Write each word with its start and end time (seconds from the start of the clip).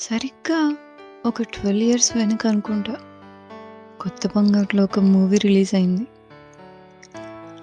సరిగ్గా 0.00 0.76
ఒక 1.26 1.42
12 1.42 1.82
ఇయర్స్ 1.82 2.16
వెనక 2.16 2.46
అనుకుంటా. 2.46 2.94
'కొత్త 4.00 4.26
బంగారులో 4.26 4.84
ఒక 4.84 4.98
మూవీ 4.98 5.38
రిలీజ్ 5.38 5.74
అయింది. 5.74 6.06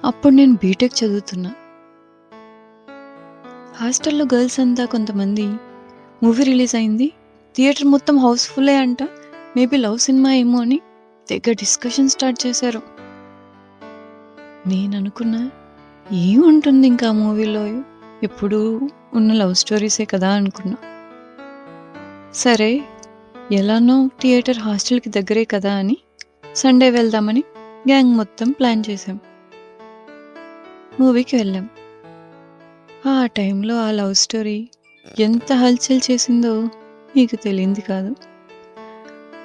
అప్పుడు 0.04 0.34
నేను 0.34 0.54
బీటెక్ 0.54 1.04
చదువుతున్నా. 1.04 1.52
హాస్టల్‌లో 3.76 4.26
గర్ల్స్ 4.34 4.60
అంతా 4.60 4.86
కొంతమంది 4.86 5.48
మూవీ 6.24 6.44
రిలీజ్ 6.44 6.76
అయింది. 6.76 7.14
థియేటర్ 7.56 7.86
మొత్తం 7.86 8.18
హౌస్‌ఫుల్లే 8.18 8.76
అంట. 8.76 9.04
మేబీ 9.58 9.78
లవ్ 9.78 10.00
సినిమా 10.00 10.34
ఏమో 10.34 10.62
అని 10.62 10.82
దగ్గర 11.32 11.54
డిస్కషన్ 11.54 12.10
స్టార్ట్ 12.10 12.48
చేశారు. 12.48 12.82
నేను 14.68 14.98
అనుకున్నా 14.98 15.52
ఏముంటుంది 16.12 16.88
ఇంకా 16.88 17.10
ఆ 17.10 17.12
మూవీలో 17.12 17.66
ఎప్పుడూ 18.24 18.80
ఉన్న 19.14 19.34
లవ్ 19.34 19.56
స్టోరీసే 19.56 20.06
కదా 20.06 20.30
అనుకున్నా. 20.30 20.97
సరే 22.34 22.84
ఎలానో 23.52 24.10
థియేటర్ 24.22 24.58
హాస్టల్‌కి 24.58 25.10
దగ్గరే 25.10 25.44
కదా 25.44 25.74
అని 25.74 25.98
సండే 26.56 26.90
వెళ్దామని 26.90 27.44
గ్యాంగ్ 27.88 28.16
మొత్తం 28.16 28.52
ప్లాన్ 28.52 28.84
చేశాం. 28.90 29.20
మూవీకి 31.00 31.36
వెళ్ళాం. 31.36 31.70
ఆ 33.06 33.26
టైంలో 33.26 33.76
ఆ 33.76 33.92
లవ్ 33.92 34.16
స్టోరీ 34.16 34.70
ఎంత 35.20 35.54
హల్చల్ 35.54 36.12
చేసిందో 36.12 36.62
మీకు 37.16 37.36
తెలియంది 37.36 37.82
కాదు. 37.82 38.16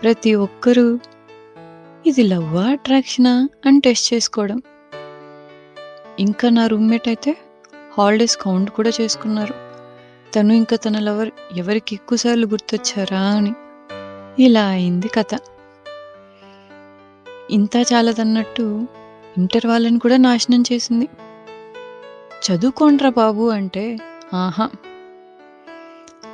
ప్రతి 0.03 0.35
ఒక్కరూ 0.35 0.99
ఇది 2.07 2.23
లవ్వా? 2.23 2.65
అట్రాక్షనా? 2.65 3.49
అని 3.67 3.81
టెస్ట్ 3.81 4.15
చేసుకోవడం. 4.15 4.63
ఇంకా 6.19 6.49
నా 6.49 6.67
రూమ్‌మేట్ 6.67 7.09
అయితే 7.09 7.37
హాలిడేస్ 7.99 8.37
కౌంట్ 8.37 8.71
కూడా 8.71 8.91
చేసుకున్నారు. 9.01 9.72
తను 10.37 10.53
ఇంకా 10.53 10.77
తన 10.77 10.99
లవర్ 10.99 11.31
ఎవరికి 11.57 11.95
ఎక్కువ 11.95 12.19
సార్లు 12.19 12.47
గుర్తొచ్చారా 12.47 13.21
అని. 13.21 13.53
ఇలా 14.39 14.67
అయింది 14.67 15.09
కథ. 15.09 15.39
ఇంత 17.51 17.71
చాలదన్నట్టు 17.77 18.87
ఇంటర్ 19.37 19.67
వాళ్ళని 19.67 19.99
కూడా 19.99 20.17
నాశనం 20.17 20.65
చేసింది. 20.73 21.09
చదువుకోండ్రా 22.43 23.11
బాబు 23.11 23.51
అంటే 23.51 23.99
ఆహా! 24.35 24.71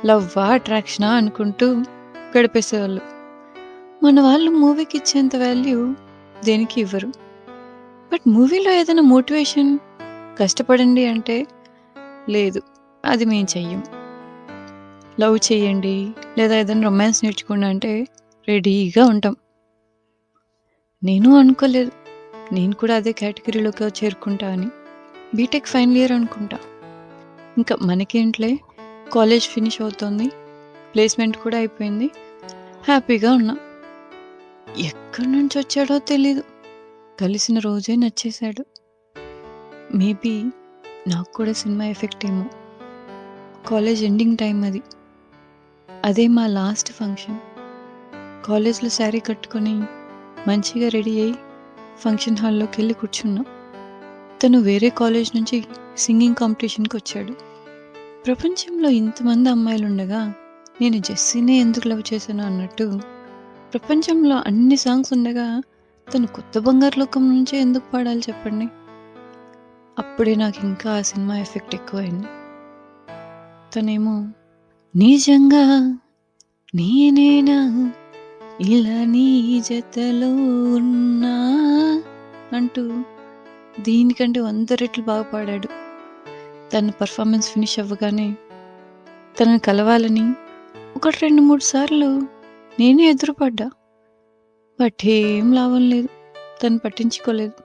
లవ్వా? 0.05 0.45
అట్రాక్షనా? 0.45 1.09
అనుకుంటూ 1.09 1.83
గడిపేసేవాళ్ళు. 2.37 3.01
మన 4.03 4.21
వాళ్ళు 4.21 4.51
మూవీకి 4.51 4.97
ఇచ్చేంత 4.97 5.35
వాల్యూ 5.35 5.95
దేనికి 6.43 6.81
ఇవ్వరు. 6.81 7.07
బట్ 8.13 8.29
మూవీలో 8.29 8.71
ఏదైనా 8.71 9.01
మోటివేషన్ 9.01 9.79
కష్టపడండి 10.39 11.05
అంటే 11.05 11.47
లేదు 12.29 12.61
అది 13.05 13.25
మేము 13.25 13.47
చెయ్యం. 13.57 13.83
లవ్ 15.19 15.39
చేయండి 15.51 16.11
లేదా 16.37 16.55
ఏదైనా 16.55 16.81
రొమాన్స్ 16.81 17.23
నేర్చుకోండి 17.23 17.65
అంటే 17.65 18.07
రెడీగా 18.47 19.05
ఉంటాం. 19.05 19.35
నేను 21.03 21.35
అనుకోలేదు 21.35 21.91
నేను 22.51 22.75
కూడా 22.75 22.95
అదే 22.95 23.11
కేటగిరీలోకి 23.11 23.83
చేరుకుంటా 23.83 24.51
అని. 24.51 24.67
బీటెక్ 25.35 25.65
ఫైనల్ 25.65 25.97
ఇయర్ 25.97 26.11
అనుకుంటా. 26.11 26.57
ఇంకా 27.57 27.77
మనకేంట్లే 27.81 28.59
కాలేజ్ 29.13 29.43
ఫినిష్ 29.43 29.81
అవుతోంది. 29.81 30.29
ప్లేస్‌మెంట్ 30.93 31.37
కూడా 31.37 31.57
అయిపోయింది. 31.57 32.09
హ్యాపీగా 32.83 33.33
ఉన్నా. 33.33 33.57
ఎక్కడి 34.77 35.31
నుంచి 35.31 35.59
వచ్చాడో 35.59 35.99
తెలీదు. 35.99 36.43
కలిసిన 37.21 37.59
రోజే 37.59 37.95
నచ్చేసాడు. 37.95 38.65
మేబీ 39.95 40.43
నాకు 41.07 41.33
కూడా 41.33 41.53
సినిమా 41.53 41.85
ఎఫెక్ట్ 41.85 42.25
ఏమో. 42.25 42.45
కాలేజ్ 43.65 44.03
ఎండింగ్ 44.03 44.37
టైం 44.37 44.63
అది. 44.63 44.81
అదే 46.03 46.27
మా 46.27 46.47
లాస్ట్ 46.47 46.91
ఫంక్షన్. 46.91 47.39
కాలేజ్‌లో 48.45 48.89
శారీ 48.89 49.19
కట్టుకొని 49.19 49.73
మంచిగా 50.47 50.89
రెడీ 50.89 51.19
అయ్యి 51.19 51.35
ఫంక్షన్ 52.01 52.37
హాల్‌లోకెళ్ళి 52.37 52.93
కూర్చున్నాం. 52.93 53.45
తను 54.43 54.59
వేరే 54.59 54.89
కాలేజ్ 54.89 55.35
నుంచి 55.35 55.57
సింగింగ్ 55.97 56.35
కాంపిటీషన్‌కి 56.35 56.97
వచ్చాడు. 56.97 57.33
ప్రపంచంలో 58.25 58.89
ఇంతమంది 58.89 59.49
అమ్మాయిలు 59.49 59.85
ఉండగా 59.85 60.21
నేను 60.81 60.97
జెస్సీనే 60.99 61.59
ఎందుకు 61.59 61.87
లవ్ 61.87 62.13
చేశాను 62.13 62.43
అన్నట్టు 62.43 62.99
ప్రపంచంలో 63.73 64.35
అన్ని 64.45 64.75
సాంగ్స్ 64.77 65.13
ఉండగా 65.13 65.61
తను 66.07 66.27
'కొత్త 66.27 66.59
బంగారు 66.59 66.99
లోకం' 66.99 67.29
నుంచే 67.29 67.59
ఎందుకు 67.59 67.91
పాడాలి 67.93 68.19
చెప్పండి. 68.19 68.67
అప్పుడే 69.97 70.35
నాకు 70.35 70.65
ఇంకా 70.65 70.93
ఆ 70.93 71.01
సినిమా 71.01 71.37
ఎఫెక్ట్ 71.37 71.75
ఎక్కువైంది. 71.75 72.27
తనేమో 73.75 74.27
నిజంగా 74.95 75.97
నేనేనా 76.75 77.91
ఇలా 78.61 79.05
నీ 79.05 79.61
జతలో 79.69 80.29
ఉన్నా 80.75 81.35
అంటూ 82.53 83.03
దీనికంటే 83.81 84.39
వంద 84.39 84.67
రెట్లు 84.73 85.03
బాగా 85.03 85.21
పాడాడు. 85.21 85.67
తన 86.69 86.89
పర్ఫార్మెన్స్ 86.89 87.51
ఫినిష్ 87.51 87.79
అవ్వగానే 87.79 88.35
తనని 89.39 89.59
కలవాలని 89.59 90.33
ఒకటి, 90.95 91.17
రెండు, 91.21 91.41
మూడు 91.41 91.61
సార్లు 91.61 92.21
నేనే 92.79 93.09
ఎదురుపడ్డా. 93.09 93.71
బట్ 94.81 95.05
ఏం 95.05 95.53
లాభం 95.53 95.89
లేదు. 95.89 96.07
తను 96.63 96.77
పట్టించుకోలేదు. 96.77 97.63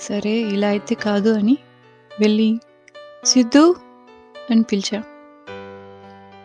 సరే 0.00 0.30
ఇలా 0.30 0.68
అయితే 0.68 0.94
కాదు 0.94 1.30
అని 1.30 1.58
వెళ్ళి 2.20 2.58
సిద్ధు 3.24 3.74
అని 4.50 4.62
పిలిచా. 4.62 5.02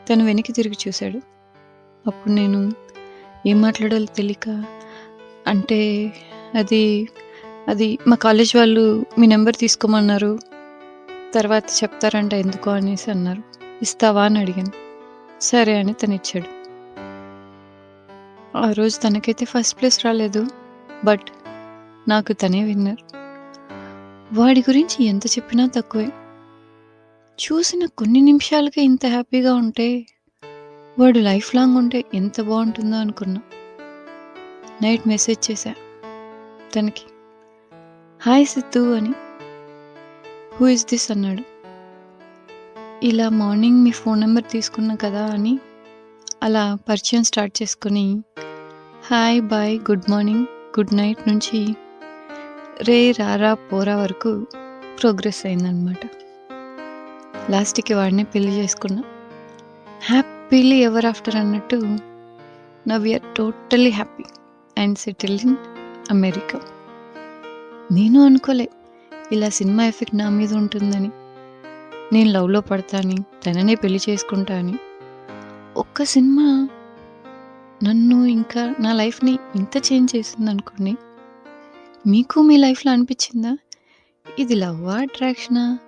తను 0.10 0.26
వెనక్కి 0.26 0.52
తిరిగి 0.52 0.76
చూశాడు. 0.88 1.18
అప్పుడు 2.08 2.34
నేను 2.34 2.72
ఏం 3.48 3.62
మాట్లాడాలో 3.62 4.06
తెలియక 4.06 4.66
అంటే 5.48 6.14
అది 6.56 7.10
అది 7.68 7.98
మా 8.08 8.16
కాలేజ్ 8.16 8.56
వాళ్ళు 8.56 9.06
మీ 9.20 9.28
నెంబర్ 9.28 9.56
తీసుకోమన్నారు. 9.56 10.40
తర్వాత 11.34 11.64
చెప్తారంట 11.84 12.34
ఎందుకో 12.34 12.72
అనేసి 12.72 13.12
అన్నారు. 13.12 13.44
ఇస్తావా 13.82 14.24
అని 14.24 14.40
అడిగాను. 14.40 14.72
సరే 15.42 15.80
అని 15.80 15.94
తనిచ్చాడు. 15.94 16.62
ఆ 18.58 18.72
రోజు 18.72 19.00
తనకైతే 19.00 19.46
ఫస్ట్ 19.46 19.80
ప్లేస్ 19.80 20.06
రాలేదు. 20.06 20.48
బట్ 21.06 21.28
నాకు 22.10 22.34
తనే 22.34 22.64
విన్నర్. 22.64 23.16
వాడి 24.34 24.60
గురించి 24.60 25.06
ఎంత 25.06 25.26
చెప్పినా 25.26 25.70
తక్కువే. 25.76 26.10
చూసిన 27.40 27.86
కొన్ని 27.86 28.22
నిమిషాలకే 28.22 28.82
ఇంత 28.82 29.06
హ్యాపీగా 29.06 29.54
ఉంటే 29.54 30.06
వాడు 31.00 31.20
లైఫ్ 31.20 31.56
లాంగ్ 31.56 31.78
ఉంటే 31.78 32.00
ఎంత 32.14 32.42
బాగుంటుందో 32.42 32.98
అనుకున్నా. 32.98 33.42
నైట్ 34.82 35.08
మెసేజ్ 35.08 35.52
చేశా 35.52 35.74
తనకి. 36.76 37.06
హాయ్ 38.22 38.46
సిద్ధు 38.46 38.82
అని. 38.96 39.14
హూ 40.56 40.68
ఇస్ 40.68 40.86
దిస్ 40.86 41.08
అన్నాడు. 41.12 41.44
ఇలా 43.04 43.30
మార్నింగ్ 43.30 43.84
మీ 43.84 43.92
ఫోన్ 43.92 44.20
నెంబర్ 44.20 44.48
తీసుకున్నా 44.52 44.96
కదా 44.96 45.26
అని 45.34 45.54
అలా 46.44 46.66
పరిచయం 46.90 47.24
స్టార్ట్ 47.24 47.56
చేసుకుని 47.62 48.06
hi, 49.06 49.42
bye, 49.42 49.76
good 49.90 50.08
morning, 50.10 50.46
good 50.80 50.94
night 50.94 51.22
నుంచి 51.28 51.60
రే 52.82 53.00
రారా 53.12 53.54
పోరా 53.54 53.96
వరకు 53.98 54.32
ప్రోగ్రెస్ 55.00 55.46
అయిందనమాట. 55.46 56.04
లాస్ట్‌కి 57.52 57.94
వాడినే 57.94 58.24
పెళ్ళి 58.24 58.52
చేసుకున్నా. 58.52 59.04
హ్యాపీలీ 60.06 60.76
ఎవర్ 60.76 61.06
ఆఫ్టర్ 61.06 61.36
అన్నట్టు 61.36 61.76
నా 62.88 62.98
we're 62.98 63.22
totally 63.22 63.36
totally 63.36 63.90
happy 63.90 64.24
and 64.78 64.98
settle 64.98 65.40
in 65.44 65.56
America. 66.12 66.62
నేను 67.92 68.26
అనుకోలే 68.26 68.70
ఇలా 69.32 69.50
సినిమా 69.50 69.86
ఎఫెక్ట్ 69.86 70.16
నా 70.16 70.30
మీద 70.30 70.54
ఉంటుందని. 70.54 71.12
నేను 72.14 72.30
లవ్‌లో 72.30 72.62
పడతాని 72.62 73.18
తననే 73.46 73.76
పెళ్ళి 73.76 74.00
చేసుకుంటా 74.10 74.58
అని. 74.58 74.76
ఒక్క 75.78 76.04
సినిమా 76.04 76.68
నన్ను 77.84 78.26
ఇంకా 78.26 78.76
నా 78.80 78.94
లైఫ్‌ని 78.94 79.40
ఇంత 79.56 79.78
చేంజ్ 79.78 80.16
చేసిందనుకోండి. 80.16 80.96
మీకు 82.08 82.42
మీ 82.42 82.58
లైఫ్‌లో 82.58 82.92
అనిపించిందా? 82.92 83.58
ఇది 84.40 84.56
లవ్వా? 84.56 84.96
అట్రాక్షనా? 84.96 85.80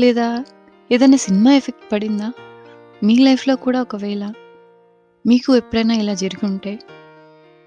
లేదా 0.00 0.44
ఏదైనా 0.90 1.16
సినిమా 1.16 1.52
ఎఫెక్ట్ 1.54 1.92
పడిందా? 1.92 2.32
మీ 3.02 3.18
లైఫ్‌లో 3.18 3.56
కూడా 3.56 3.82
ఒకవేళ 3.82 4.24
మీకు 5.26 5.56
ఎప్పుడైనా 5.56 5.94
ఇలా 5.94 6.14
జరిగుంటే 6.14 6.78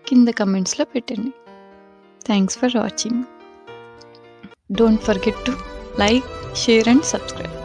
కింద 0.08 0.28
కమెంట్స్‌లో 0.28 0.86
పెట్టండి. 0.86 1.32
Thanks 2.26 2.58
for 2.58 2.76
watching. 2.76 3.24
Don't 4.72 5.02
forget 5.02 5.46
to 5.46 5.54
like, 6.00 6.58
share 6.58 6.90
and 6.90 7.04
subscribe. 7.04 7.59